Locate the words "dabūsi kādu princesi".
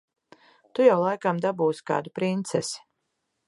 1.45-2.83